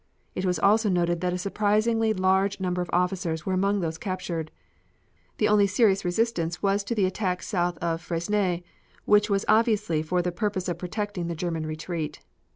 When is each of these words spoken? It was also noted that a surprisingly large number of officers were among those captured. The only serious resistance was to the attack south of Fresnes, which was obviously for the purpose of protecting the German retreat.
It 0.33 0.45
was 0.45 0.57
also 0.57 0.89
noted 0.89 1.21
that 1.21 1.31
a 1.31 1.37
surprisingly 1.37 2.11
large 2.11 2.59
number 2.59 2.81
of 2.81 2.89
officers 2.91 3.45
were 3.45 3.53
among 3.53 3.81
those 3.81 3.99
captured. 3.99 4.49
The 5.37 5.47
only 5.47 5.67
serious 5.67 6.03
resistance 6.03 6.63
was 6.63 6.83
to 6.85 6.95
the 6.95 7.05
attack 7.05 7.43
south 7.43 7.77
of 7.83 8.01
Fresnes, 8.01 8.63
which 9.05 9.29
was 9.29 9.45
obviously 9.47 10.01
for 10.01 10.23
the 10.23 10.31
purpose 10.31 10.67
of 10.67 10.79
protecting 10.79 11.27
the 11.27 11.35
German 11.35 11.67
retreat. 11.67 12.19